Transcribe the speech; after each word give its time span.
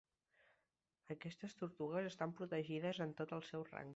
Aquestes 1.15 1.53
tortugues 1.59 2.09
estan 2.13 2.35
protegides 2.39 3.05
en 3.09 3.17
tot 3.23 3.37
el 3.41 3.49
seu 3.53 3.69
rang. 3.73 3.89